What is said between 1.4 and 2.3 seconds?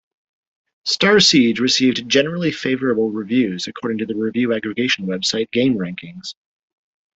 received